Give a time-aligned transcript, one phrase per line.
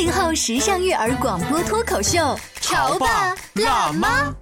[0.00, 4.34] 八零后时尚育儿广播脱口秀，潮爸辣妈。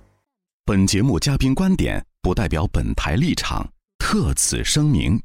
[0.65, 5.21] 本节目嘉宾观点不代表本台立场，特此声明。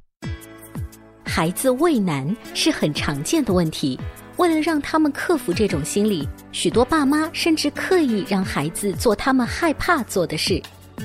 [1.23, 3.99] 孩子畏难是很常见的问题，
[4.37, 10.59] 为了让他们克服这种心理，许多爸妈甚至刻意让孩子做他们害怕做的事。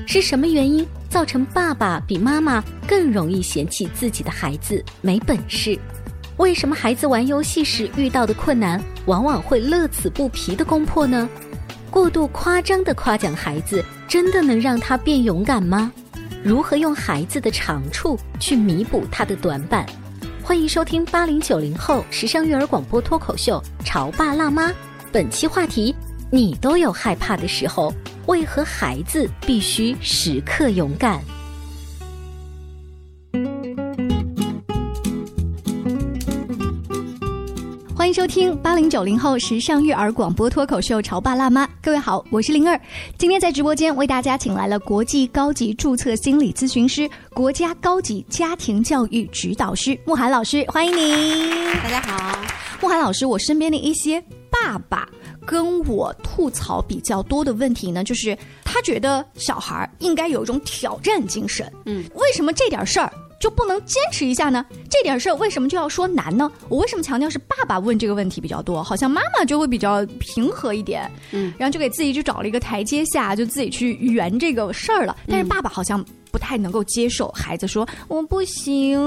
[0.07, 5.79] 是什么原因造成爸爸比妈妈更容易嫌弃自己的孩子没本事？
[6.39, 11.29] 为什么孩子玩游戏时遇到的困难往往会乐此不疲的攻破呢？
[11.91, 15.91] 过度夸张的夸奖孩子，真的能让他变勇敢吗？
[16.45, 19.85] 如何用孩子的长处去弥补他的短板？
[20.41, 24.71] 欢迎收听八零九零后时尚育儿广播脱口秀《潮爸辣妈》，
[25.11, 25.93] 本期话题：
[26.31, 27.93] 你都有害怕的时候，
[28.27, 31.21] 为何孩子必须时刻勇敢？
[38.09, 42.81] 迎收听八零九零后时尚育儿广播脱口秀《潮爸辣妈》，各位好，我是灵儿。
[43.19, 51.61] 今天在直播间为大家请来了国际高级注册心理咨询师、国家高级家庭教育指导师慕寒老师，欢迎您。
[51.83, 52.39] 大家好，
[52.81, 54.19] 慕寒老师，我身边的一些
[54.51, 55.07] 爸爸
[55.45, 61.71] 跟我吐槽比较多的问题呢，就是他觉得小孩应该有一种挑战精神。
[61.85, 63.13] 嗯，为什么这点事儿？
[63.39, 64.65] 就不能坚持一下呢？
[64.91, 66.51] 这点事儿为什么就要说难呢？
[66.69, 68.83] 我为什么强调是爸爸问这个问题比较多？
[68.83, 75.17] 好像妈妈就会比较平和一点，嗯，然后就给自己就找了一个台阶下，就自己去圆这个事儿了。
[75.27, 78.99] 但是爸爸好像不太能够接受孩子说我不行。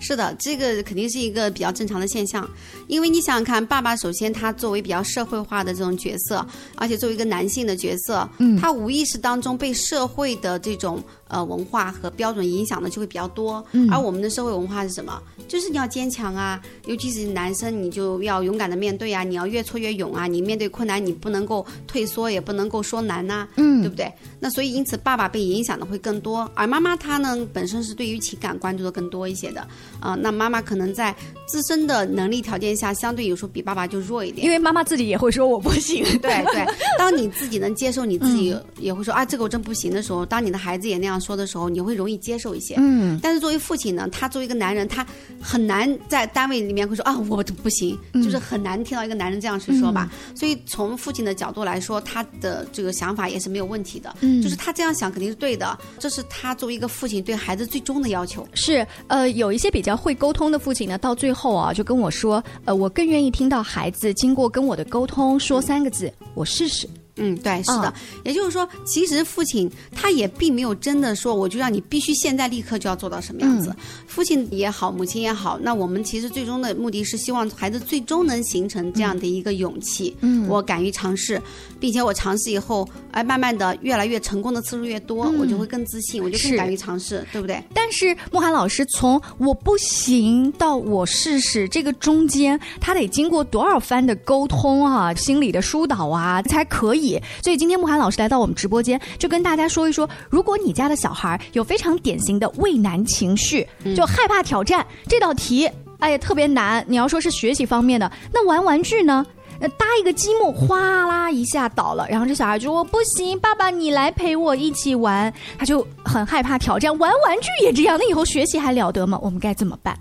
[0.00, 2.48] 是的，这个肯定是一个比较正常的现象，
[2.88, 6.46] 因为你想想看，爸爸首先他作为比较社会化的这种角色，
[6.76, 13.64] 而且作为一个男性的角色，嗯他无意识当中被社会的这种呃文化和标准影响的就会比较多。
[13.72, 15.22] 嗯而我们的社会文化是什么？
[15.48, 24.10] 就是你要坚强啊，尤其是男生，你就要勇敢的面对啊，你要越挫越勇啊，你面对困难你不能够退缩，也不能够说难呐、嗯对不对？
[24.40, 29.66] 那所以因此爸爸被影响的会更多，而妈妈她呢本身是对于情感关注的更多一些的。
[30.04, 31.14] 啊、那妈妈可能在
[31.46, 34.44] 自身的能力条件下，相对有时候比爸爸就弱一点。
[34.44, 36.04] 因为妈妈自己也会说我不行。
[36.20, 36.66] 对 对，
[36.98, 42.74] 当你自己能接受你自己嗯也会说、啊，这个我真不行的时候，当你的孩子也那样说的时候，你会容易接受一些。
[42.78, 45.06] 嗯但是作为父亲呢，他作为一个男人，他
[45.40, 50.10] 很难在单位里面会说啊，我不行，嗯就是很难听到一个男人这样去说吧。
[50.34, 58.46] 所以从父亲的角度来说，他的这个想法也是没有问题的，嗯就是他这样想肯定是对的，这是他作为一个父亲对孩子最终的要求。
[58.54, 66.88] 是，呃，有一些比较会沟通的父亲呢，到最后啊，就跟我说，呃，我更愿意听到孩子经过跟我的沟通说三个字，我试试。
[67.16, 67.82] 嗯，对，是的。
[67.82, 67.94] 啊
[68.24, 73.74] 也就是说，其实父亲他也并没有真的说，我就让你必须现在立刻就要做到什么样子。
[74.06, 80.16] 父亲也好，母亲也好，那我们其实最终的目的是希望孩子最终能形成这样的一个勇气。
[80.20, 81.40] 嗯我敢于尝试，
[81.78, 87.62] 并且我尝试以后，哎，慢慢的越来越成功的次数越多，我就会更自信，我就更敢于尝试，对不对？
[87.74, 97.03] 但是慕寒老师从我不行到我试试，这个中间他得经过多少番的沟通啊，心理的疏导啊，才可以。
[97.42, 106.84] 所以今天慕寒老师来到我们直播间，就跟大家说一说，如果你家的小孩有非常典型的畏难情绪，就害怕挑战、这道题，哎呀特别难。
[106.88, 109.24] 你要说是学习方面的，那玩玩具呢？
[109.60, 119.16] 呃，搭一个积木，哗啦一下倒了，然后这小孩就说：“我不行，爸爸你来陪我一起玩。”他就很害怕挑战，玩玩具也这样，那以后学习还了得吗？
[119.22, 119.96] 我们该怎么办？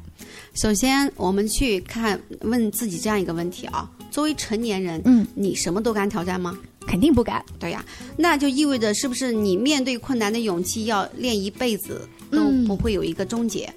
[0.56, 6.58] 首先，我们去看问自己这样一个问题啊：作为成年人，嗯，你什么都敢挑战吗？
[6.88, 7.44] 肯定不敢。
[7.60, 7.84] 对呀，
[8.18, 13.72] 那就意味着是不是你面对困难的勇气要练一辈子都嗯不会有一个终结？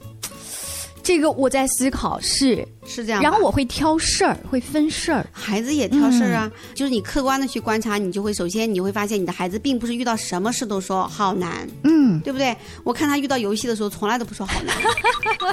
[1.07, 3.23] 这个我在思考是，是这样。
[3.23, 5.25] 然后我会挑事儿，会分事儿。
[5.31, 12.57] 孩子也挑事儿啊，就是你客观的去观察，你就会首先你会发现你的孩子并不是遇到什么事都说好难，嗯，对不对？
[12.83, 14.77] 我看他遇到游戏的时候，从来都不说好难，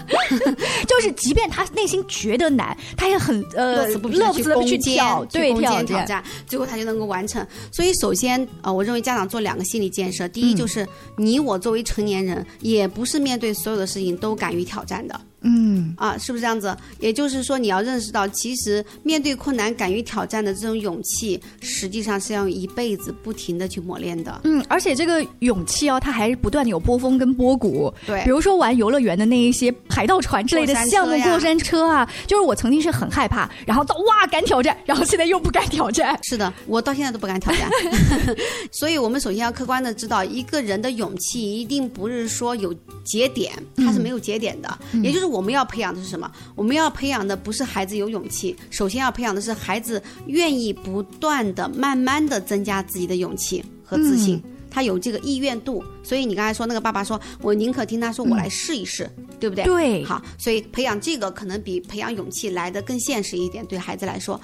[0.89, 7.45] 就是即便他内心觉得难，他也很呃乐此不疲乐地去挑，对挑挑战，最后他就能够完成。
[7.71, 15.21] 所以首先呃，我认为家长做两个心理建设，第一嗯就是你我作为成年人，也不是面对所有的事情都敢于挑战的。
[15.44, 16.75] 嗯啊，是不是这样子？
[17.00, 24.42] 也就是说，你要认识到，其实面对困难、敢于挑战的这种勇气，实际上是要一辈子不停的去磨练的。
[24.44, 27.94] 嗯，而且这个勇气哦，它还是不断的有波峰跟波谷。
[28.06, 36.18] 对比如说玩游乐园的那一些海盗船之类的项目，过山车啊，就是我曾经是很害怕，然后到哇敢挑战，然后现在又不敢挑战。
[36.24, 37.69] 是的，我到现在都不敢挑战。
[38.72, 42.74] 所以，我们首先要客观的知道，一个人的勇气一定不是说有
[43.04, 44.80] 节点，它是没有节点的。
[45.04, 46.31] 也就是我们要培养的是什么？
[46.56, 54.41] 我们要培养的不是孩子有勇气，首先要培养的是孩子愿意不断的、慢慢的增加自己的勇气和自信。
[54.69, 59.07] 他有这个意愿度，所以你刚才说那个爸爸说，我宁可听他说，我来试一试，
[59.39, 59.63] 对不对？
[59.65, 64.41] 对好，所以培养这个可能比培养勇气来的更现实一点，对孩子来说。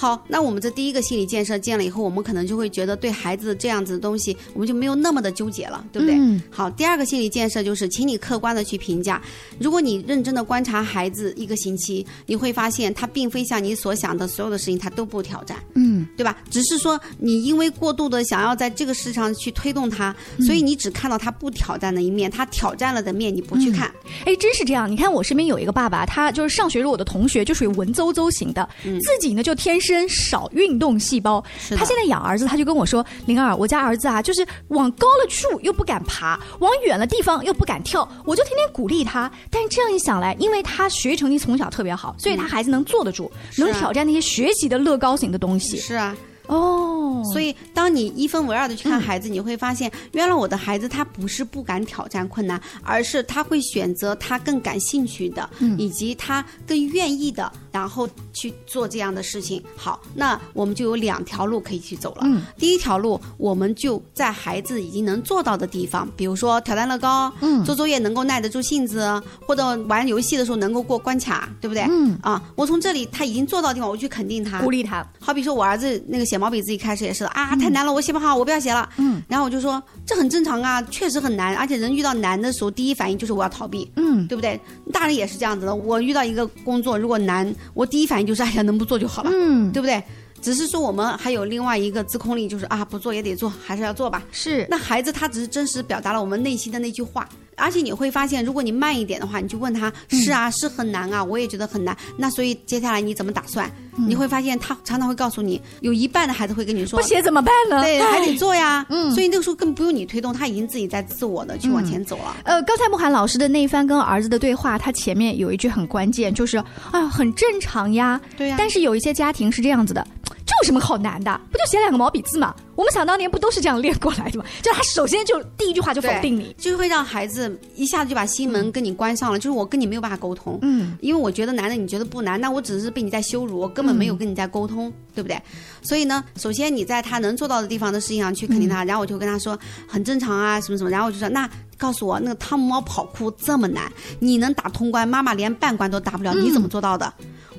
[0.00, 6.16] 好，那我们这第一个心理建设建了以后，我们可能就会觉得对孩子这样子的东西，我们就没有那么的纠结了，对不对？
[6.18, 9.20] 嗯好，第二个心理建设就是，请你客观的去评价。
[9.58, 16.38] 如果你认真的观察孩子一个星期，你会发现他并非像你所想的所有的事情他都不挑战，嗯，对吧？
[16.50, 23.92] 只是说你因为过度的想要在这个事上去推动他，嗯所以你只看到他不挑战的一面，他挑战了的面你不去看。
[24.24, 24.90] 哎，真是这样。
[24.90, 31.42] 你看我身边有一个爸爸，他就是上学时我的同学，就属于文绉绉型的，自己呢就天生少运动细胞。
[31.76, 39.30] 他现在养儿子，他就跟我说：“灵儿，我家儿子啊，就是往高了处又不敢爬，往远了地方又不敢跳。”我就天天鼓励他。
[39.50, 45.76] 但是这样一想来，因为他学习成绩从小特别好，所以他孩子能坐得住，能挑战那些学习的乐高型的东西。
[45.78, 46.16] 是啊，
[46.46, 55.48] 哦，所以当你一分为二的去看孩子，你会发现，原来我的孩子他不是不敢挑战困难，而是他会选择他更感兴趣的，
[55.78, 59.62] 以及他更愿意的，然后去做这样的事情。
[59.76, 62.22] 好，那我们就有两条路可以去走了。
[62.24, 71.86] 嗯第一条路，我们就在孩子已经能做到的地方，比如说挑战乐高，嗯做作业能够耐得住性子，或者玩游戏的时候能够过关卡，对不对？
[71.88, 75.06] 嗯啊，我从这里他已经做到的地方，我去肯定他，鼓励他。
[75.20, 78.88] 好比说我儿子那个写毛笔字一开始也是的啊，太难了，我写不好，我不要写了。
[78.96, 84.58] 嗯，然后我就说这很正常啊，确实很难，而且人遇到难的时候，第一反应就是我要逃避，嗯对不对？
[84.92, 90.02] 大人也是这样子的，我遇到一个工作如果难，我第一反应就是哎呀，能不做就好了，嗯，对不对？
[90.42, 94.22] 只是说我们还有另外一个自控力，就是啊，不做也得做，还是要做吧。
[94.32, 101.94] 是那孩子他只是真实表达了我们内心的那句话，而且你会发现，如果你慢一点的话，你就问他，是啊，是很难啊，我也觉得很难。
[102.16, 103.70] 那所以接下来你怎么打算？
[104.06, 107.82] 你会发现他常常会告诉你，有一半的孩子会跟你说不，写怎么办呢？
[107.82, 108.84] 对，还得做呀。
[108.90, 112.36] 嗯所以那个时候更不用你推动，他已经自己在自我的去往前走了。
[112.44, 116.58] 呃，刚才慕寒老师的那一番跟儿子的对话，他前面有一句很关键，就是
[116.90, 118.20] 啊，很正常呀。
[118.36, 120.06] 对呀但是有一些家庭是这样子的，
[120.46, 121.40] 这有什么好难的？
[121.50, 122.54] 不就写两个毛笔字嘛？
[122.76, 124.44] 我们想当年不都是这样练过来的吗？
[124.62, 126.54] 就他首先就第一句话就否定你。
[126.56, 130.58] 就会让孩子一下子就把心门跟你关上了，就是我跟你没有办法沟通。
[130.62, 135.40] 嗯，因为我觉得难的，你觉得不难，那我只是被你在羞辱，我根本没有跟你在沟通，对不对？
[135.82, 141.48] 所以呢，首先你在他能做到的地方的事情上去肯定他，然后我就跟他说很正常啊，什么什么，然后我就说那
[141.78, 147.12] 告诉我那个汤姆猫跑酷这么难，你能打通关，妈妈连半关都打不了，你怎么做到的？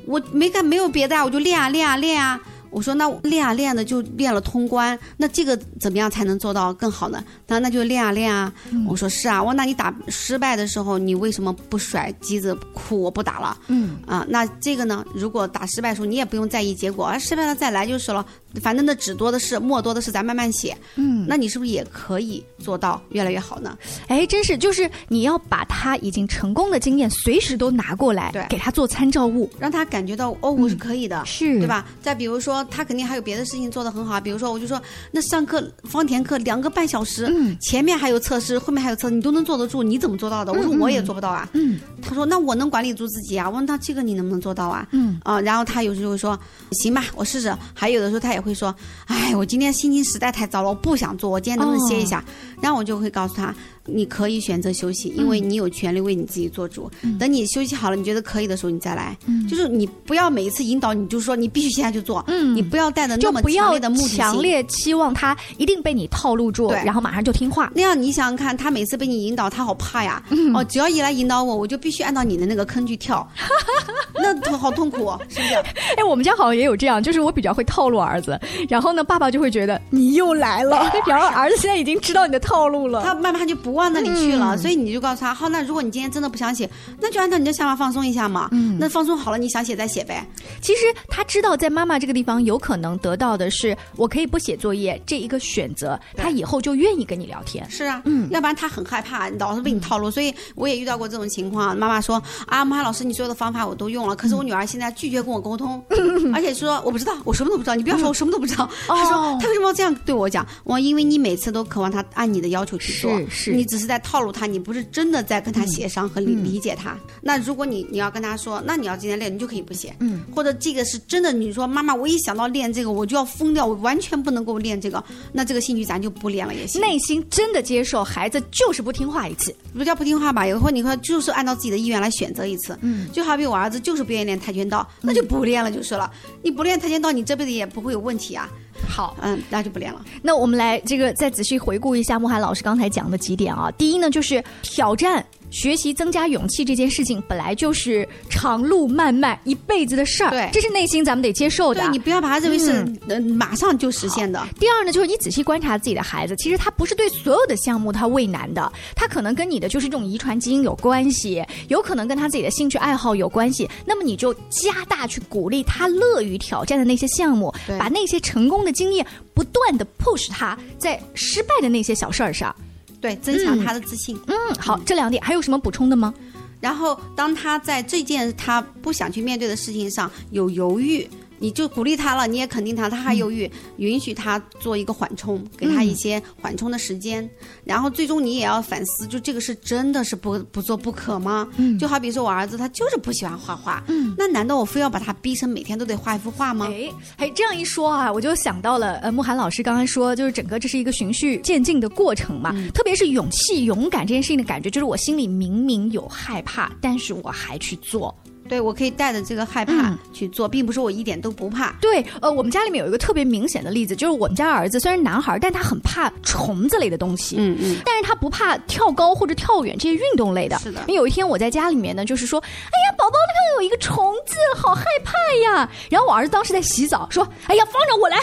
[0.05, 2.39] 我没干没有别的啊，我就练啊练啊练啊。
[2.71, 7.23] 我说那练啊练的就练了通关，那这个怎么样才能做到更好呢？
[7.47, 8.51] 那那就练啊练啊。
[8.87, 13.57] 我说是啊，我那你打失败的时候，你为什么不甩机子哭我不打了？
[13.67, 15.05] 嗯啊，那这个呢？
[15.13, 18.25] 如果打失败的时候，你也不用在意结果，啊，失败了再来就是了。
[18.61, 20.75] 反正那纸多的是，墨多的是，咱慢慢写。
[20.95, 23.77] 嗯，那你是不是也可以做到越来越好呢？
[24.07, 29.49] 哎，真是就是你要把他已经成功的经验随时都拿过来，对给他做参照物。
[29.59, 31.23] 让他感觉到哦，我是可以的。
[31.25, 31.67] 是对？
[31.67, 31.85] 吧？
[32.01, 40.51] 再比如说，他肯定还有别的事情做得很好，比如说，我就说，那上课方田课两个半小时，嗯前面还有测试，后面还有测试，你都能坐得住，你怎么做到的？
[40.53, 41.47] 我说我也做不到啊。
[41.53, 43.49] 嗯他说那我能管理住自己啊。
[43.49, 44.87] 我问他这个你能不能做到啊？
[44.91, 46.37] 嗯啊、然后他有时候会说
[46.71, 47.55] 行吧，我试试。
[47.73, 48.73] 还有的时候他也会说，
[49.05, 52.23] 哎，我今天心情实在太糟了，我不想做，我今天能不能歇一下？
[52.61, 53.53] 然后我就会告诉他，
[53.85, 56.89] 你可以选择休息，因为你有权利为你自己做主。
[57.19, 59.17] 等你休息好了，你觉得可以的时候，你再来。
[59.49, 64.17] 就是你不要每一次引导你就说你必须现在就做，嗯你不要带着那么强烈的目的性。
[64.17, 67.71] 强烈期望他一定被你套路住，然后马上就听话。
[67.75, 70.21] 那样你想想看，他每次被你引导，他好怕呀。
[70.29, 73.27] 嗯哦，只要一来引导我，我就必须按照你的那个坑去跳，
[74.15, 75.53] 那痛好痛苦、哦，是不是？
[75.97, 83.01] 哎，我们家好像也有这样，就是我比较会套路儿子，然后呢，爸爸就会觉得你又来了， 然后儿子现在已经知道你的套路了。
[83.03, 88.49] 他慢慢就不往那里去了，嗯所以你就告诉他，好，那如果你今天真的不想写，那就按照你的想法放松一下嘛。
[88.51, 90.25] 嗯那放松好了，你想写再写呗。
[90.61, 97.69] 其实他知道在妈妈这个地方有可能得到的是我可以不写作业这一个选择，他以后就愿意跟你聊天。
[97.69, 100.09] 是啊，嗯要不然他很害怕，老是被你套路。
[100.11, 105.83] 所以我也遇到过这种情况，妈妈说啊，妈老师，你所有的方法我都用了，可是我女儿现在拒绝跟我沟通，
[106.33, 108.69] 而且说我不知道，我什么都不知道，你不要说我什么都不知道。
[108.87, 110.45] 她说哦她为什么要这样对我讲？
[110.63, 116.97] 我因为你每次都渴望她按你的要求去做，是是你只是在套路他，你不是真的在跟他协商和理、理解他。
[117.21, 126.81] 那如果你你要跟他说，那你要今天练，你就可以不写，嗯，或者这个是真的，你说妈妈，我一想到练这个我就要疯掉，我完全不能够练这个，那这个兴趣咱就不练了也行。
[126.81, 136.11] 内心真的接受孩子就是不听话一次，不叫不听话吧，有时候你说就是按照自己的意愿来选择一次，嗯，就好比我儿子就是不愿意练跆拳道，那就不练了就是了。
[136.41, 138.49] 你不练跆拳道，你这辈子也不会有问题啊。
[138.87, 140.01] 好，嗯，那就不练了。
[140.21, 143.71] 那我们来这个再仔细回顾一下慕寒老师刚才讲的几点啊。
[143.77, 145.25] 第一呢，就是挑战。
[145.51, 151.81] 学习增加勇气这件事情本来就是长路漫漫一辈子的事儿，对这是内心咱们得接受的。
[151.81, 154.43] 对你不要把它认为是嗯呃马上就实现的。
[154.57, 163.69] 第二呢，就是你仔细观察自己的孩子，其实他不是对所有的项目他畏难的，他可能跟你的就是这种遗传基因有关系，有可能跟他自己的兴趣爱好有关系。
[163.85, 172.55] 那么你就加大去鼓励他乐于挑战的那些项目，把那些成功的经验不断的 push 他在失败的那些小事儿上。
[173.01, 174.17] 对，增强他的自信。
[174.27, 176.13] 嗯，好，这两点还有什么补充的吗？
[176.61, 181.09] 然后，当他在这件他不想去面对的事情上有犹豫，
[181.41, 187.27] 你就鼓励他了，你也肯定他，他还犹豫，允许他做一个缓冲，给他一些缓冲的时间。
[187.65, 191.49] 然后，最终你也要反思，就这个是真的是不不做不可吗？
[191.57, 196.67] 嗯就好比说我儿子他就是不喜欢画画，嗯那难道我非要把他逼成每天都得画一幅画吗？
[196.69, 208.15] 哎，哎，这样一说啊，我就想到了，呃，慕寒老师刚刚说，就是整个这是一个循序渐进的过程嘛，特别是勇气、勇敢这件事情的感觉，就是我心里明明有害怕，但是我还去做。
[208.51, 211.73] 对我可以带着这个害怕嗯去做，并不是我一点都不怕。
[211.79, 217.37] 对，呃，我们家里面有一个特别明显的例子，就是我们家儿子虽然男孩，但他很怕虫子类的东西。
[217.39, 220.59] 嗯嗯，但是他不怕跳高或者跳远这些运动类的。
[220.59, 225.13] 是的因为有一天我在家里面呢，就是说，哎呀，宝宝那个有一个虫子，好害怕
[225.45, 225.69] 呀。
[225.89, 228.17] 然后我儿子当时在洗澡，说，哎呀，放着我来。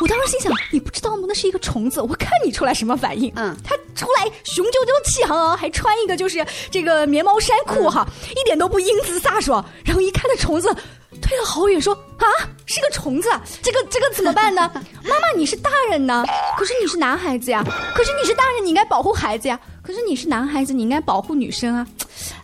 [0.00, 1.24] 我当时心想，你不知道吗？
[1.26, 3.32] 那是一个虫子，我看你出来什么反应。
[3.34, 9.64] 嗯他出来雄赳赳气昂昂，还穿一个就是这个棉毛衫裤哈，一点都不英姿飒爽。
[9.84, 10.74] 然后一看那虫子。
[11.20, 12.26] 推了好远，说啊，
[12.64, 13.28] 是个虫子，
[13.62, 14.62] 这个这个怎么办呢？
[15.04, 16.24] 妈妈，你是大人呢，
[16.56, 17.62] 可是你是男孩子呀，
[17.94, 21.86] 可是你是大人，你应该保护孩子呀，可是你是男孩子，你应该保护女生啊。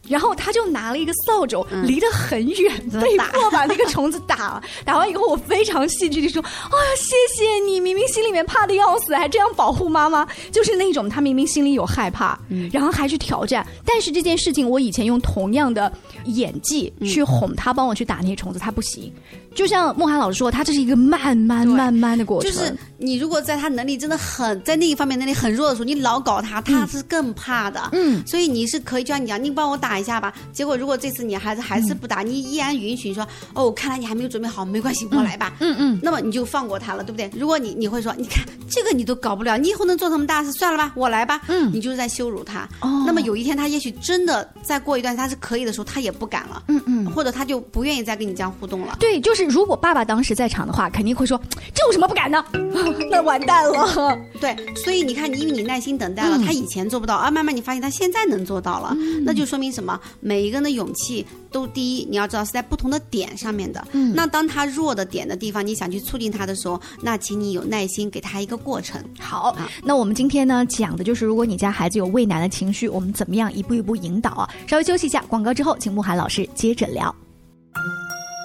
[0.08, 4.62] 然后他就拿了一个扫帚，离得很远， 被迫把那个虫子打了。
[4.84, 12.38] 打完以后，我非常戏剧地说：“哎呀，谢谢你，明明心里面怕的要死，还这样保护妈妈。”就是那种他明明心里有害怕，
[12.72, 13.66] 然后还去挑战。
[13.84, 15.92] 但是这件事情，我以前用同样的
[16.24, 19.12] 演技去哄他，帮我去打那些虫子，他不行。
[19.54, 22.50] 就像梦涵老师说，他这是一个慢慢慢慢的过程。
[22.50, 27.88] 就是你如果在他能力真的很在那一方面能力很弱的时候，你老搞他，他是更怕的。
[27.92, 30.32] 嗯所以你是可以就像你讲，你帮我打一下吧。
[30.52, 35.52] 结果如果这次你孩子还是不打，你依然允许说，哦，看来你还没有准备好，没关系，我来吧。
[35.58, 37.28] 嗯嗯，那么你就放过他了，对不对？
[37.36, 40.52] 如果你你会说，你看这个你都搞不了，你以后能做什么大事？
[40.52, 41.40] 算了吧，我来吧。
[41.48, 42.68] 嗯你就是在羞辱他。
[42.80, 46.62] 哦那么有一天他也许真的再过一段他是可以的时候，他也不敢了。
[46.68, 47.10] 嗯嗯。
[47.10, 48.96] 或者他就不愿意再跟你这样互动了。
[49.00, 51.40] 对，就是如果爸爸当时在场的话，肯定会说
[51.74, 52.44] 这有什么不敢的？
[53.10, 54.16] 那完蛋了。
[54.40, 59.87] 对，所以你看，你因为你耐心等待了，嗯他以前做不到，啊，慢慢你发现他现在能做到了，那就说明什么？
[60.20, 63.86] 每一个人的勇气都第一，你要知道是在不同的点上面的。
[63.92, 69.00] 嗯那当他弱的点的地方，你想去促进他的时候，那请你有耐心给他一个过程。
[69.20, 74.48] 好，那我们今天呢讲的就是，如果你家孩子有畏难的情绪，我们怎么样一步一步引导啊？
[74.66, 77.14] 稍微休息一下，广告之后，请慕寒老师接着聊。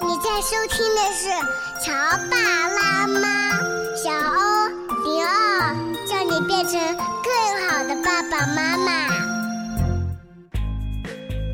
[0.06, 1.28] 你在收听的是
[1.82, 1.92] 《乔
[2.30, 2.36] 爸
[2.68, 3.18] 拉妈》，
[3.96, 4.68] 小欧
[5.04, 5.74] 零二，
[6.06, 6.78] 叫你变成
[7.24, 9.08] 更好的爸爸妈妈。《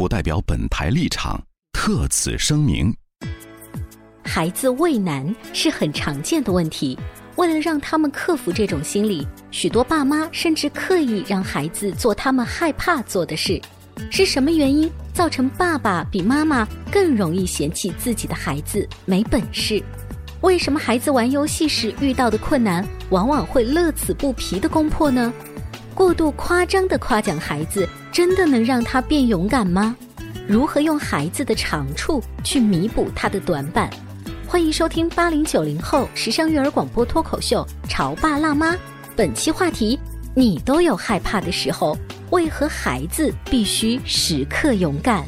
[0.00, 1.38] 不代表本台立场，
[1.74, 2.90] 特此声明。
[4.24, 6.98] 孩子畏难是很常见的问题，
[7.36, 13.60] 为了让他们克服这种心理，许多爸妈甚至刻意让孩子做他们害怕做的事。
[14.10, 19.82] 是什么原因造成爸爸比妈妈更容易嫌弃自己的孩子没本事？
[20.40, 25.30] 为什么孩子玩游戏时遇到的困难往往会乐此不疲的攻破呢？
[25.94, 29.94] 过度夸张的夸奖孩子，真的能让他变勇敢吗？
[30.46, 33.90] 如何用孩子的长处去弥补他的短板？
[34.46, 38.74] 欢迎收听八零九零后时尚育儿广播脱口秀《潮爸辣妈》，
[39.14, 39.98] 本期话题：
[40.34, 41.96] 你都有害怕的时候，
[42.30, 45.24] 为何孩子必须时刻勇敢？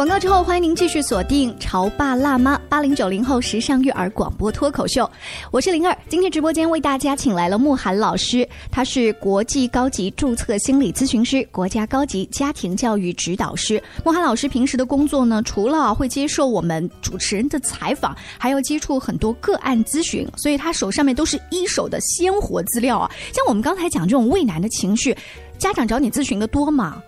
[0.00, 5.06] 广告之后，欢迎您继续锁定《潮爸辣妈》八零九零后时尚育儿广播脱口秀，
[5.50, 5.94] 我是灵儿。
[6.08, 13.78] 今天直播间为大家请来了慕寒老师，他是国际高级注册心理咨询师、国家高级家庭教育指导师。
[14.02, 23.10] 慕寒老师平时的工作呢，除了会接受我们主持人的采访，还要接触很多个案咨询，所以他手上面都是一手的鲜活资料啊。
[23.34, 25.14] 像我们刚才讲这种畏难的情绪，
[25.58, 27.02] 家长找你咨询的多吗？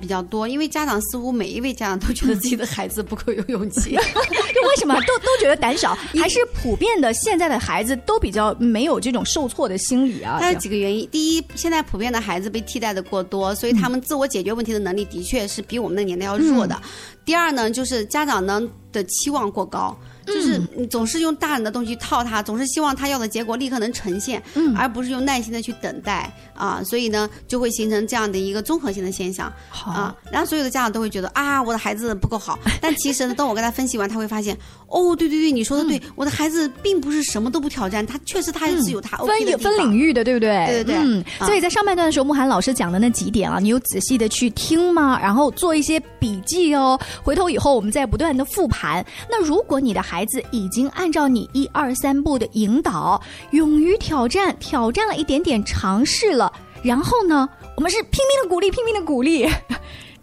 [0.00, 5.94] 比较多，因为家长似乎每一位家长都觉得自己的孩子不够有勇气， 就为什么都都觉得胆小？
[6.20, 10.38] 还是普遍的现在的孩子都比较没有这种受挫的心理啊？
[10.40, 16.80] 它有几个原因，第一，现在普遍的孩子被替代的过多，所以他们自我解决问题的能力的确是比我们那个年代要弱的。
[17.24, 18.62] 第二呢，就是家长呢
[18.92, 19.96] 的期望过高。
[20.28, 29.52] 就是你总是用大人的东西套他，总是希望他要的结果立刻能呈现，嗯，而不是用耐心的去等待啊，所以呢，就会形成这样的一个综合性的现象
[29.84, 30.14] 啊。
[30.30, 34.56] 然后所有的家长都会觉得啊，我的孩子不够好， 但其实呢，当我跟他分析完，他会发现，
[34.86, 40.66] 哦，对对对，你说的对，我的孩子并不是什么都不挑战，他确实他是有他分分领域的，对不对？
[40.66, 40.96] 对对对。
[40.96, 45.18] 嗯，所以在上半段的时候，慕寒老师讲的那几点啊，你有仔细的去听吗？
[45.20, 49.04] 然后做一些笔记哦，回头以后我们再不断的复盘。
[49.30, 56.52] 那如果你的孩孩子已经按照你一二三步的引导，勇于挑战，挑战了一点点，尝试了，
[56.82, 59.48] 然后呢，我们是拼命的鼓励，拼命的鼓励。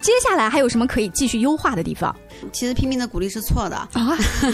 [0.06, 2.16] 接下来还有什么可以继续优化的地方？
[2.52, 3.90] 其实拼命的鼓励是错的啊！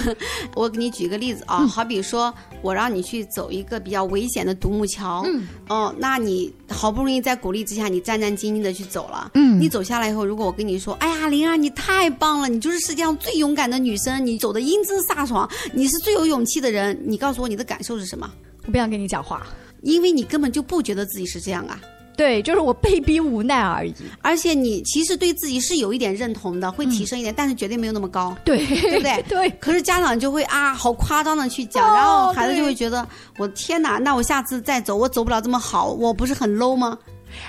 [0.56, 18.32] 我给你举个例子啊，好比说我让你去走一个比较危险的独木桥，嗯，哦，那你好不容易在鼓励之下，你战战兢兢的去走了，嗯，你走下来以后，如果我跟你说，哎呀，灵儿，你太棒了，你就是世界上最勇敢的女生，你走的英姿飒爽，你是最有勇气的人，你告诉我你的感受是什么？
[18.66, 19.46] 我不想跟你讲话，
[19.82, 21.78] 因为你根本就不觉得自己是这样啊。
[22.16, 23.94] 对，就是我被逼无奈而已。
[24.22, 28.36] 而且你其实对自己是有一点认同的，会提升一点，但是绝对没有那么高。
[28.44, 29.24] 对，对不对？
[29.30, 29.50] 对。
[29.60, 36.98] 可是家长就会啊，好夸张的去讲，然后孩子就会觉得，我天哪，那我下次再走，我走不了这么好，我不是很 low 吗？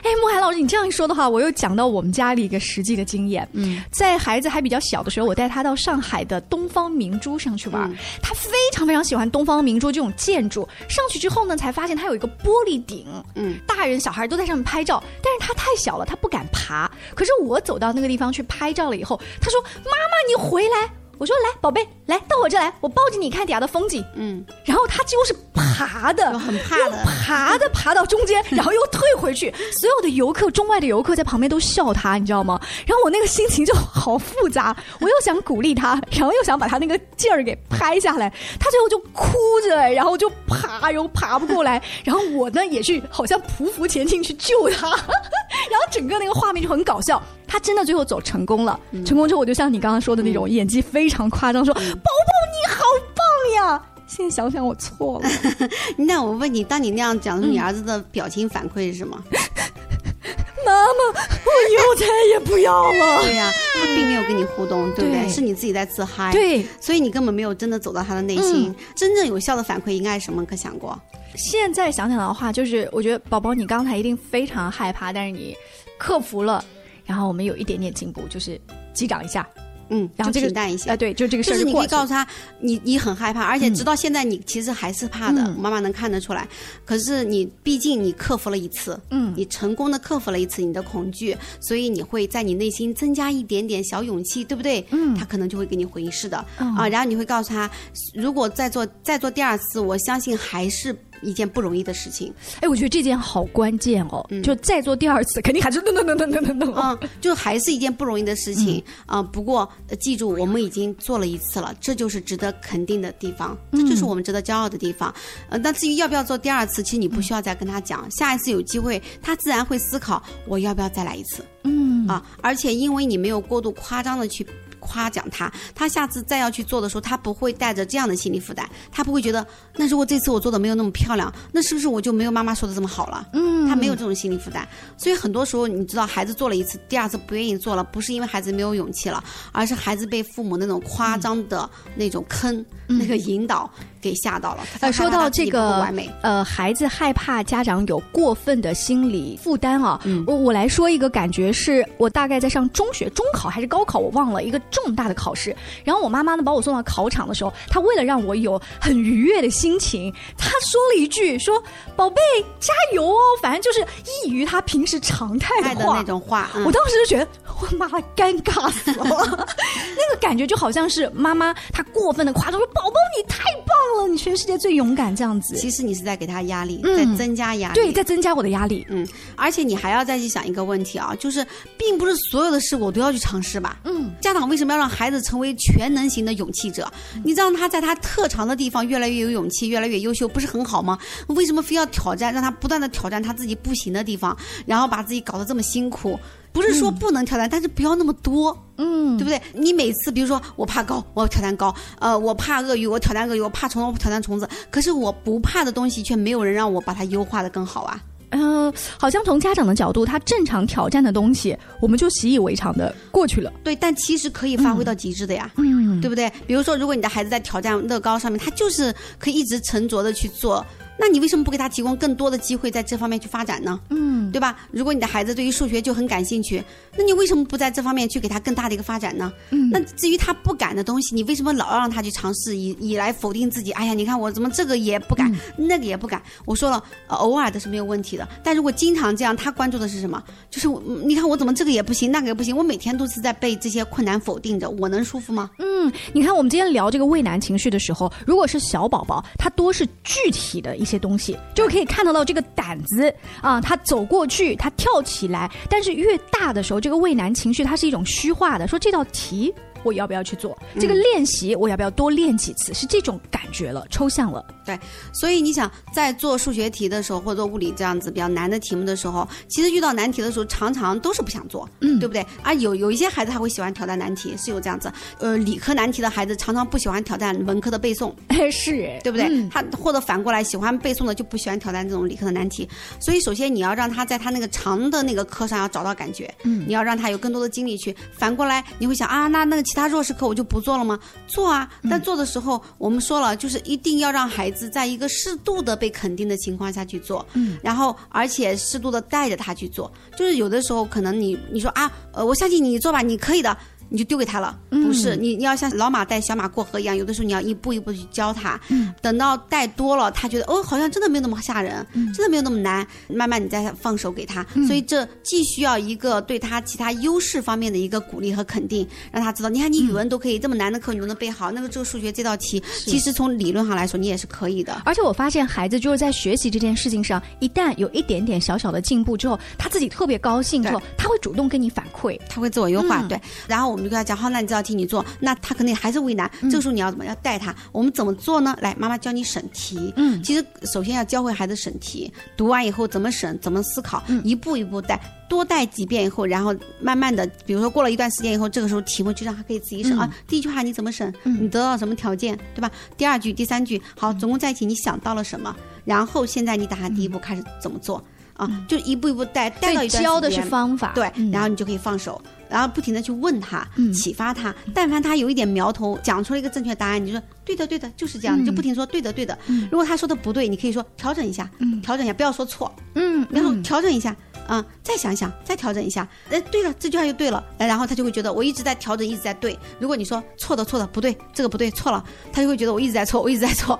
[0.03, 3.49] 哎，慕寒老师，你这样一说的话，我又讲到我们家里一个实际的经验。
[3.53, 10.69] 嗯，在孩子还比较小的时候，我带他到上海的东方明珠上去玩，他非常非常喜欢东方明珠这种建筑。
[10.89, 16.91] 上去之后呢，才发现它有一个玻璃顶，嗯，大人小孩都在上面拍照，但是他太小了，他不敢爬。
[17.15, 20.91] 可是我走到那个地方去拍照了以后，他说：“妈妈，你回来。”
[21.23, 24.05] 我说来，宝贝，来到我这来，我抱着你看底下的风景。
[24.17, 29.49] 嗯，然后他几乎是爬的，很怕的，爬的爬到中间，然后又退回去。
[29.71, 32.61] 所有的游客，中外的游客在旁边都笑他，你知道吗？
[32.85, 38.29] 然后我那个心情就好复杂，我又想鼓励他，然后又想把他那个劲儿给拍下来。
[38.59, 44.89] 他最后就哭着，然后就爬又爬不过来，然后我呢也去好像匍匐前进去救他，
[45.71, 47.23] 然后整个那个画面就很搞笑。
[47.53, 52.83] 他真的最后走成功了，成功之后我就像你刚刚说的那种演技非常夸张，说：“宝宝你好
[53.15, 55.29] 棒呀！”现在想想我错了。
[55.99, 59.23] 那我问你，当你那样讲的时候，你儿子的表情反馈是什么？
[60.65, 63.21] 妈妈，我以后再也不要了。
[63.23, 65.21] 对呀、他并没有跟你互动，对不对？
[65.25, 66.33] 对是你自己在自嗨。
[66.33, 68.75] 对，所以你根本没有真的走到他的内心。
[68.97, 70.43] 真正有效的反馈应该是什么？
[70.47, 70.99] 可想过？
[71.37, 75.55] 现在想想的话，就是我觉得宝宝你刚才一定非常害怕，但是你
[75.99, 76.65] 克服了，
[77.13, 78.59] 然后我们有一点点进步，就是
[78.95, 79.47] 击掌一下，
[79.91, 80.89] 嗯，然后这个平淡一些。
[80.89, 82.27] 呃，对，就这个事就是你可以告诉他，
[82.59, 83.75] 你你很害怕，而且嗯。
[83.75, 85.55] 直到现在你其实还是怕的，嗯。
[85.61, 86.49] 妈妈能看得出来。
[86.87, 89.35] 可是你毕竟你克服了一次，嗯。
[89.37, 94.83] 你成功的克服了一次你的恐惧，所以你会在你内心增加一点点小勇气，对不对？
[94.91, 95.15] 嗯。
[95.15, 96.75] 他可能就会给你回应是的、嗯。
[96.77, 97.71] 啊，然后你会告诉他，
[98.15, 102.33] 如果再做再做第二次，我相信还是一件不容易的事情。
[102.61, 106.73] 哎，我觉得这件好关键哦，就再做第二次，肯定还是噔噔噔噔噔噔噔。
[106.73, 115.15] 啊，就还是一件不容易的事情啊、不过、呃记住，我们已经做了一次了，这就是值得肯定的地方，这就是我们值得骄傲的地方。
[115.49, 121.45] 呃，那至于要不要做第二次，其实你不需要再跟他讲，下一次有机会，他自然会思考我要不要再来一次。
[121.65, 124.47] 嗯啊，而且因为你没有过度夸张的去。
[124.83, 133.29] 夸奖他，他下次再要去做的时候，他不会带着这样的心理负担，他不会觉得，那如果这次我做的没有那么漂亮，那是不是我就没有妈妈说的这么好了？
[133.33, 133.53] 嗯。
[133.69, 134.69] 他没有这种心理负担，
[134.99, 143.71] 所以很多时候你知道，孩子做了一次，第二次不愿意做了，不是因为孩子没有勇气了，而是孩子被父母那种夸张的那种坑、那个引导
[144.03, 144.67] 给吓到了。
[144.81, 150.01] 呃，说到这个完美，呃，孩子害怕家长有过分的心理负担啊。
[150.05, 155.57] 嗯我我来说一个感觉是，我大概在上中学中考还是高考，我忘了一个重大的考试。
[155.85, 161.63] 然后我妈妈呢把我送到考场的时候，她为了让我有很愉悦的心情，她说了一句说
[161.95, 162.21] ：“宝贝，
[162.59, 163.81] 加油哦！”反正就是
[164.27, 167.29] 异于她平时常态的的那种话， 嗯我当时就觉得，
[167.61, 167.87] 我妈
[168.17, 178.87] 尴尬死了， 那个感觉就好像是妈妈她过分的夸张说：“宝宝你太棒了，你全世界最勇敢。”这样子，其实你是在给他压力，嗯在增加压力，对，在增加我的压力。
[178.89, 183.79] 嗯，而且你还要再去想一个问题啊，就是并不是所有的事我都要去尝试吧。
[183.85, 186.91] 嗯，家长为什么要让孩子成为全能型的勇气者？
[187.25, 190.99] 你让他在他特长的地方越来越有勇气，越来越优秀，不是很好吗？
[191.29, 196.19] 为什么非要挑战，让他不断的挑战他自己不行的地方，然后把自己搞得这么辛苦？
[196.53, 198.57] 不是说不能挑战，但是不要那么多。
[198.77, 199.41] 嗯，对不对？
[199.53, 204.49] 你每次，比如说我怕高，我要挑战高；呃，我怕鳄鱼，我挑战鳄鱼；我怕虫子，我挑战虫子。
[204.71, 208.01] 可是我不怕的东西，却没有人让我把它优化的更好啊。
[208.31, 213.53] 呃，好像从家长的角度，他正常挑战的东西，我们就习以为常的过去了。
[213.63, 216.33] 对，但其实可以发挥到极致的呀，嗯对不对？
[216.47, 220.65] 比如说，如果你的孩子在挑战乐高上面，他就是可以一直沉着的去做，
[221.05, 223.81] 那你为什么不给他提供更多的机会在这方面去发展呢？
[223.91, 224.57] 嗯，对吧？
[224.71, 226.63] 如果你的孩子对于数学就很感兴趣，
[226.97, 229.33] 那你为什么不在这方面去给他更大的一个发展呢？
[229.51, 233.73] 嗯那至于他不敢的东西，你为什么老要让他去尝试，以以来否定自己？
[233.73, 236.23] 哎呀，你看我怎么这个也不敢，那个也不敢。
[236.45, 240.23] 我说了，呃偶尔的是没有问题的，但如果经常这样，他关注的是什么？
[240.51, 240.69] 就是
[241.05, 245.51] 你看我怎么这个也不行，那个也不行，我每天都是在被这些困难否定着，我能舒服吗？
[245.59, 255.51] 嗯，你看我们今天聊这个畏难情绪的时候，如果是小宝宝，他多是具体的一些些东西，就可以看得到这个胆子啊，他走过去，他跳起来。
[255.69, 259.53] 但是越大的时候，这个畏难情绪它是一种虚化的，说这道题。
[259.85, 261.55] 我要不要去做这个练习？
[261.55, 262.73] 我要不要多练几次？
[262.75, 264.45] 是这种感觉了，抽象了。
[264.65, 264.79] 对，
[265.13, 272.25] 所以你想在做数学题的时候，或者做物理这样子比较难的题目的时候，其实遇到难题的时候，常常都是不想做，嗯对不对？
[272.43, 274.93] 啊，有有一些孩子他会喜欢挑战难题，是有这样子。
[275.19, 278.13] 呃，理科难题的孩子常常不喜欢挑战文科的背诵，
[278.53, 279.27] 是，对不对？
[279.29, 282.69] 嗯他或者反过来，喜欢背诵的就不喜欢挑战这种理科的难题。
[283.01, 287.95] 所以，首先你要让他在他那个长的那个课上要找到感觉，嗯你要让他有更多的精力去。
[288.17, 290.99] 反过来，你会想啊，那那个其他弱势课我就不做了吗？
[291.27, 299.91] 做啊，但做的时候，我们说了，就是一定要让孩子在一个适度的被肯定的情况下去做，嗯，然后而且适度的带着他去做。
[300.15, 303.57] 就是有的时候可能你你说啊，呃，我相信你做吧，你可以的。
[303.93, 308.93] 你就丢给他了，不是你，你要像老马带小马过河一样，有的时候你要一步一步去教他，嗯。
[309.03, 312.11] 等到带多了，他觉得哦，好像真的没有那么吓人，嗯。
[312.15, 314.43] 真的没有那么难，慢慢你再放手给他。
[314.67, 324.81] 所以这既需要一个对他其他优势方面的一个鼓励和肯定，让他知道，你看你语文都可以这么难的课你都能背好，那个这个数学这道题，其实从理论上来说你也是可以的。
[324.87, 333.09] 而且我发现孩子就是在学习这件事情上，一旦有一点点小小的进步之后，他自己特别高兴之后，他会主动跟你反馈，他会自我优化，嗯。
[333.09, 333.21] 对。
[333.47, 337.55] 然后我们就跟他讲，好，那你这道题你做，那他肯定还是为难，这个时候你要怎么要带他？
[337.73, 338.57] 我们怎么做呢？
[338.61, 339.93] 来，妈妈教你审题。
[339.97, 345.01] 嗯其实首先要教会孩子审题，读完以后怎么审，怎么思考，一步一步带。
[345.29, 350.15] 多带几遍以后，然后慢慢的，比如说过了一段时间以后，这个时候题目就让他可以自己审、嗯啊。
[350.29, 351.11] 第一句话你怎么审？
[351.25, 352.71] 嗯你得到什么条件，对吧？
[352.99, 355.57] 第二句、第三句，好，总共在一起你想到了什么？
[355.87, 358.05] 然后现在你打算第一步开始怎么做？
[358.35, 362.21] 啊，就一步一步带带到一段教的是方法，对，然后你就可以放手，
[362.53, 364.55] 然后不停的去问他，嗯启发他。
[364.75, 369.37] 但凡他有一点苗头，讲出了一个正确答案，你就说对的，对的，就是这样，嗯你就不停说对的，对的。
[369.71, 371.51] 如果他说的不对，你可以说调整一下，
[371.83, 374.15] 调整一下，不要说错，嗯，然后调整一下。
[374.49, 376.07] 啊、再想想，再调整一下。
[376.29, 377.43] 哎，对了，这句话就对了。
[377.59, 379.57] 哎，然后他就会觉得我一直在调整，一直在对。
[379.79, 383.79] 如果你说错的，错的，不对，这个不对，错了，他就会觉得我一直在错，我一直在错，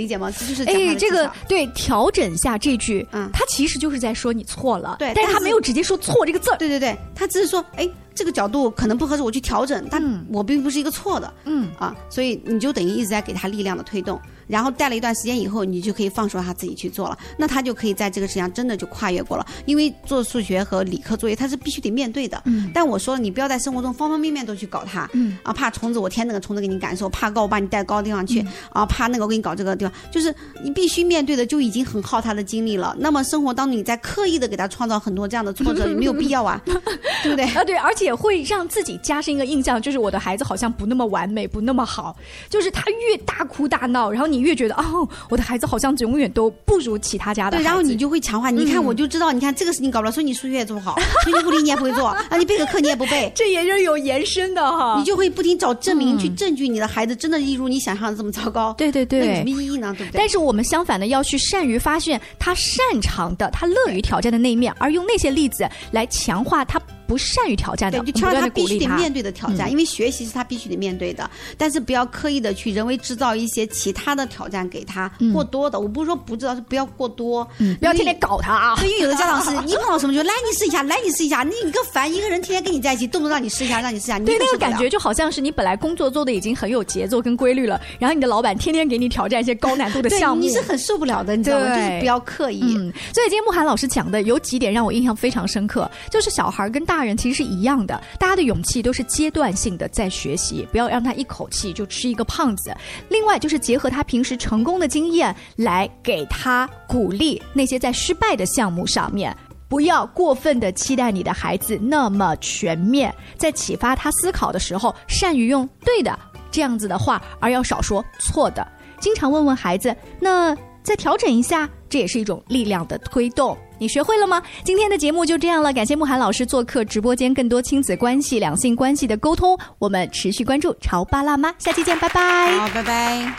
[0.00, 0.30] 理解吗？
[0.30, 3.28] 这就是哎，这个对调整下这句，嗯。
[3.32, 11.68] 他其实就是在说你错了，对但是他没有直接说错这个字儿，对对对，他只是说，哎，这个角度可能不合适，我去调整，但我并不是一个错的，嗯。
[11.78, 14.18] 啊，所以你就等于一直在给他力量的推动，
[14.50, 36.60] 然后带了一段时间以后，你就可以放手让他自己去做了，那他就可以在这个事情上真的就跨越过了，因为做数学和理科作业他是必须得面对的，嗯但我说了，你不要在生活中方方面面都去搞他，嗯啊，怕虫子我添那个虫子给你感受，怕高我把你带高的地方去，啊，怕那个我给你搞这个地方，就是你必须面对的就已经很耗他的精力了，那么生活当中你在刻意的给他创造很多这样的挫折，也没有必要啊，
[37.22, 37.44] 对不对？
[37.54, 42.16] 啊，对，而且会让自己加深一个印象，就是我的孩子好像不那么完美，不那么好。
[42.48, 48.50] 就是他越大哭大闹，然后你越觉得哦，我的孩子好像永远都不如其他家的对，然后你就会强化。
[48.50, 54.96] 你看，嗯我就知道，你看这个事情搞不了，所以你数学也做不好，所以你物理你也不会做， 啊，你备个课你也不背，这也是有延伸的哈。
[54.98, 58.74] 你就会不停找证明嗯去证据你的孩子真的一如你想象的这么糟糕。
[58.78, 59.94] 对对对那有什么意义呢？
[59.96, 60.18] 对不对？
[60.18, 75.80] 但是我们相反的要去善于发现他擅长的、他乐于挑战的那一面，而用那些例子来强化他不善于挑战的，对，就挑他地鼓励他必须得面对的挑战，嗯因为学习是他必须得面对的，但是不要刻意的去人为制造一些其他的挑战给他，嗯过多的。
[75.80, 78.76] 我不是说不知道，是不要过多，嗯不要天天搞他啊。
[78.84, 91.66] 因为有的家长是 一碰到什么就来你试一下，来你试一下，你你个烦，一个人天天跟你在一起，动不动让你试一下，让你试一下，你对，那个感觉就好像是你本来工作做的已经很有节奏跟规律了，然后你的老板天天给你挑战一些高难度的对项目，你是很受不了的，你知道吗？
[91.74, 92.60] 就是不要刻意。
[92.62, 102.76] 嗯，所以今天慕寒老师讲的有几点让我印象非常深刻，就是小孩跟大人其实是一样的，大家的勇气都是阶段性的在学习，不要让他一口气就吃一个胖子。
[103.08, 109.34] 另外就是结合他平时成功的经验来给他鼓励，那些在失败的项目上面。
[109.66, 116.18] 不要过分的期待你的孩子那么全面，在启发他思考的时候，善于用对的
[116.50, 118.66] 这样子的话，而要少说错的。
[119.00, 123.56] 经常问问孩子，那再调整一下，这也是一种力量的推动。
[123.80, 124.42] 你学会了吗？
[124.62, 132.58] 今天的节目就这样了，感谢慕寒老师做客直播间，更多亲子关系、两性关系的沟通，我们持续关注潮爸辣妈，下期见，拜拜。
[132.58, 133.34] 好，拜拜。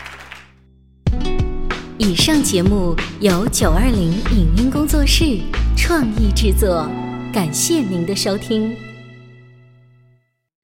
[1.98, 5.38] 以上节目由九二零影音工作室
[5.76, 6.88] 创意制作，
[7.32, 8.91] 感谢您的收听。